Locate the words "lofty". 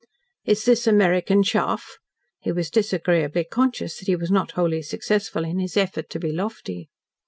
6.31-6.89